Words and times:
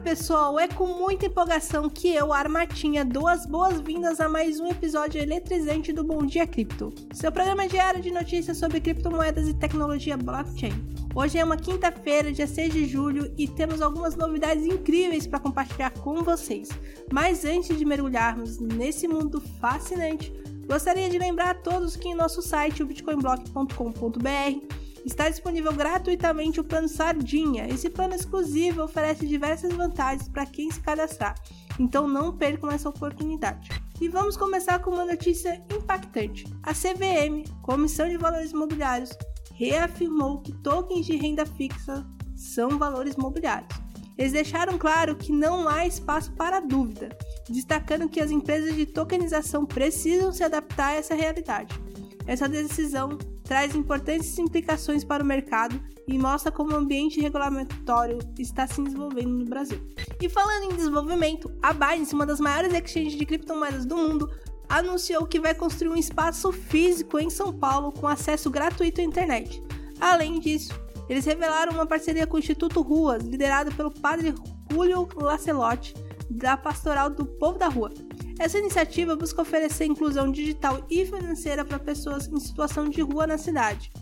pessoal, 0.00 0.58
é 0.58 0.66
com 0.66 0.86
muita 0.86 1.26
empolgação 1.26 1.88
que 1.88 2.08
eu, 2.08 2.32
Armatinha, 2.32 3.04
dou 3.04 3.28
as 3.28 3.44
boas-vindas 3.44 4.18
a 4.18 4.28
mais 4.30 4.58
um 4.58 4.66
episódio 4.66 5.20
eletrizante 5.20 5.92
do 5.92 6.02
Bom 6.02 6.24
Dia 6.24 6.46
Cripto, 6.46 6.92
seu 7.12 7.30
programa 7.30 7.68
diário 7.68 8.00
de 8.00 8.10
notícias 8.10 8.56
sobre 8.56 8.80
criptomoedas 8.80 9.46
e 9.46 9.52
tecnologia 9.52 10.16
blockchain. 10.16 10.72
Hoje 11.14 11.38
é 11.38 11.44
uma 11.44 11.56
quinta-feira, 11.56 12.32
dia 12.32 12.46
6 12.46 12.72
de 12.72 12.86
julho, 12.86 13.30
e 13.36 13.46
temos 13.46 13.82
algumas 13.82 14.16
novidades 14.16 14.64
incríveis 14.64 15.26
para 15.26 15.38
compartilhar 15.38 15.90
com 15.90 16.22
vocês. 16.22 16.70
Mas 17.12 17.44
antes 17.44 17.76
de 17.76 17.84
mergulharmos 17.84 18.58
nesse 18.58 19.06
mundo 19.06 19.38
fascinante, 19.60 20.32
gostaria 20.66 21.10
de 21.10 21.18
lembrar 21.18 21.50
a 21.50 21.54
todos 21.54 21.94
que 21.94 22.08
em 22.08 22.14
nosso 22.14 22.40
site, 22.40 22.82
o 22.82 22.86
bitcoinblock.com.br, 22.86 24.79
Está 25.04 25.28
disponível 25.28 25.72
gratuitamente 25.72 26.60
o 26.60 26.64
plano 26.64 26.88
Sardinha. 26.88 27.66
Esse 27.66 27.88
plano 27.88 28.14
exclusivo 28.14 28.82
oferece 28.82 29.26
diversas 29.26 29.72
vantagens 29.72 30.28
para 30.28 30.46
quem 30.46 30.70
se 30.70 30.80
cadastrar, 30.80 31.34
então 31.78 32.06
não 32.06 32.36
percam 32.36 32.70
essa 32.70 32.88
oportunidade. 32.88 33.70
E 34.00 34.08
vamos 34.08 34.36
começar 34.36 34.78
com 34.80 34.90
uma 34.90 35.04
notícia 35.04 35.62
impactante. 35.74 36.46
A 36.62 36.72
CVM, 36.72 37.44
Comissão 37.62 38.08
de 38.08 38.16
Valores 38.16 38.52
Imobiliários, 38.52 39.10
reafirmou 39.54 40.40
que 40.40 40.52
tokens 40.52 41.06
de 41.06 41.16
renda 41.16 41.44
fixa 41.44 42.06
são 42.34 42.78
valores 42.78 43.16
mobiliários. 43.16 43.78
Eles 44.16 44.32
deixaram 44.32 44.76
claro 44.76 45.16
que 45.16 45.32
não 45.32 45.66
há 45.66 45.86
espaço 45.86 46.32
para 46.32 46.60
dúvida, 46.60 47.08
destacando 47.48 48.08
que 48.08 48.20
as 48.20 48.30
empresas 48.30 48.74
de 48.74 48.84
tokenização 48.84 49.64
precisam 49.64 50.30
se 50.32 50.42
adaptar 50.42 50.88
a 50.88 50.94
essa 50.94 51.14
realidade. 51.14 51.74
Essa 52.26 52.46
decisão 52.48 53.16
traz 53.50 53.74
importantes 53.74 54.38
implicações 54.38 55.02
para 55.02 55.24
o 55.24 55.26
mercado 55.26 55.82
e 56.06 56.16
mostra 56.16 56.52
como 56.52 56.70
o 56.70 56.76
ambiente 56.76 57.20
regulamentório 57.20 58.20
está 58.38 58.64
se 58.64 58.80
desenvolvendo 58.80 59.30
no 59.30 59.44
Brasil. 59.44 59.80
E 60.22 60.28
falando 60.28 60.70
em 60.70 60.76
desenvolvimento, 60.76 61.52
a 61.60 61.72
Binance, 61.72 62.14
uma 62.14 62.24
das 62.24 62.38
maiores 62.38 62.72
exchanges 62.72 63.18
de 63.18 63.26
criptomoedas 63.26 63.84
do 63.84 63.96
mundo, 63.96 64.30
anunciou 64.68 65.26
que 65.26 65.40
vai 65.40 65.52
construir 65.52 65.88
um 65.88 65.96
espaço 65.96 66.52
físico 66.52 67.18
em 67.18 67.28
São 67.28 67.52
Paulo 67.52 67.90
com 67.90 68.06
acesso 68.06 68.48
gratuito 68.48 69.00
à 69.00 69.04
internet. 69.04 69.60
Além 70.00 70.38
disso, 70.38 70.72
eles 71.08 71.24
revelaram 71.24 71.72
uma 71.72 71.86
parceria 71.86 72.28
com 72.28 72.36
o 72.36 72.38
Instituto 72.38 72.80
Ruas, 72.82 73.24
liderado 73.24 73.74
pelo 73.74 73.90
padre 73.90 74.32
Julio 74.70 75.08
Lacelotti, 75.16 75.92
da 76.30 76.56
Pastoral 76.56 77.10
do 77.10 77.26
Povo 77.26 77.58
da 77.58 77.66
Rua. 77.66 77.90
Essa 78.40 78.58
iniciativa 78.58 79.14
busca 79.14 79.42
oferecer 79.42 79.84
inclusão 79.84 80.32
digital 80.32 80.82
e 80.88 81.04
financeira 81.04 81.62
para 81.62 81.78
pessoas 81.78 82.26
em 82.26 82.40
situação 82.40 82.88
de 82.88 83.02
rua 83.02 83.26
na 83.26 83.36
cidade. 83.36 83.92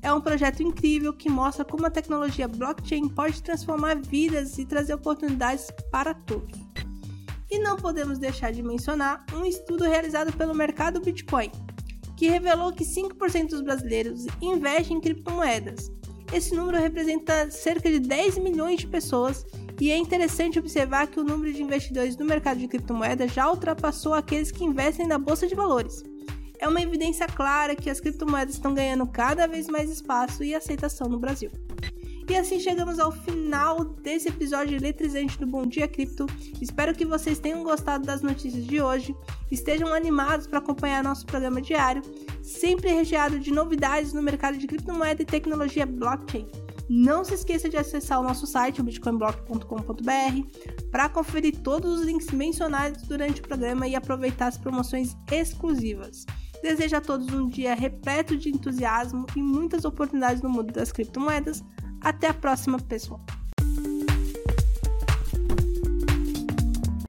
É 0.00 0.12
um 0.12 0.20
projeto 0.20 0.62
incrível 0.62 1.12
que 1.12 1.28
mostra 1.28 1.64
como 1.64 1.84
a 1.84 1.90
tecnologia 1.90 2.46
blockchain 2.46 3.08
pode 3.08 3.42
transformar 3.42 3.96
vidas 3.96 4.56
e 4.56 4.64
trazer 4.64 4.94
oportunidades 4.94 5.66
para 5.90 6.14
todos. 6.14 6.56
E 7.50 7.58
não 7.58 7.74
podemos 7.74 8.20
deixar 8.20 8.52
de 8.52 8.62
mencionar 8.62 9.26
um 9.34 9.44
estudo 9.44 9.82
realizado 9.82 10.32
pelo 10.32 10.54
mercado 10.54 11.00
Bitcoin, 11.00 11.50
que 12.16 12.28
revelou 12.28 12.72
que 12.72 12.84
5% 12.84 13.48
dos 13.48 13.62
brasileiros 13.62 14.26
investem 14.40 14.98
em 14.98 15.00
criptomoedas. 15.00 15.90
Esse 16.32 16.54
número 16.54 16.78
representa 16.78 17.50
cerca 17.50 17.90
de 17.90 17.98
10 17.98 18.38
milhões 18.38 18.78
de 18.78 18.86
pessoas 18.86 19.44
e 19.80 19.90
é 19.90 19.96
interessante 19.96 20.58
observar 20.58 21.06
que 21.06 21.20
o 21.20 21.24
número 21.24 21.52
de 21.52 21.62
investidores 21.62 22.16
no 22.16 22.24
mercado 22.24 22.58
de 22.58 22.66
criptomoedas 22.66 23.32
já 23.32 23.48
ultrapassou 23.48 24.12
aqueles 24.12 24.50
que 24.50 24.64
investem 24.64 25.06
na 25.06 25.18
bolsa 25.18 25.46
de 25.46 25.54
valores. 25.54 26.02
É 26.58 26.66
uma 26.66 26.82
evidência 26.82 27.26
clara 27.26 27.76
que 27.76 27.88
as 27.88 28.00
criptomoedas 28.00 28.54
estão 28.54 28.74
ganhando 28.74 29.06
cada 29.06 29.46
vez 29.46 29.68
mais 29.68 29.88
espaço 29.90 30.42
e 30.42 30.54
aceitação 30.54 31.08
no 31.08 31.18
Brasil. 31.18 31.50
E 32.28 32.36
assim 32.36 32.60
chegamos 32.60 32.98
ao 32.98 33.10
final 33.10 33.84
desse 33.84 34.28
episódio 34.28 34.76
eletrizante 34.76 35.38
do 35.38 35.46
Bom 35.46 35.64
Dia 35.64 35.88
Cripto. 35.88 36.26
Espero 36.60 36.94
que 36.94 37.06
vocês 37.06 37.38
tenham 37.38 37.62
gostado 37.62 38.04
das 38.04 38.20
notícias 38.20 38.66
de 38.66 38.82
hoje, 38.82 39.16
estejam 39.50 39.94
animados 39.94 40.46
para 40.46 40.58
acompanhar 40.58 41.02
nosso 41.02 41.24
programa 41.24 41.62
diário, 41.62 42.02
sempre 42.42 42.92
recheado 42.92 43.38
de 43.38 43.50
novidades 43.50 44.12
no 44.12 44.20
mercado 44.20 44.58
de 44.58 44.66
criptomoeda 44.66 45.22
e 45.22 45.24
tecnologia 45.24 45.86
blockchain. 45.86 46.46
Não 46.88 47.22
se 47.22 47.34
esqueça 47.34 47.68
de 47.68 47.76
acessar 47.76 48.18
o 48.18 48.22
nosso 48.22 48.46
site, 48.46 48.82
bitcoinblock.com.br, 48.82 50.90
para 50.90 51.08
conferir 51.08 51.58
todos 51.58 52.00
os 52.00 52.06
links 52.06 52.30
mencionados 52.30 53.02
durante 53.02 53.40
o 53.40 53.46
programa 53.46 53.86
e 53.86 53.94
aproveitar 53.94 54.46
as 54.46 54.56
promoções 54.56 55.14
exclusivas. 55.30 56.24
Desejo 56.62 56.96
a 56.96 57.00
todos 57.00 57.28
um 57.28 57.48
dia 57.48 57.74
repleto 57.74 58.36
de 58.36 58.48
entusiasmo 58.48 59.26
e 59.36 59.42
muitas 59.42 59.84
oportunidades 59.84 60.42
no 60.42 60.48
mundo 60.48 60.72
das 60.72 60.90
criptomoedas. 60.90 61.62
Até 62.00 62.28
a 62.28 62.34
próxima, 62.34 62.78
pessoal! 62.78 63.20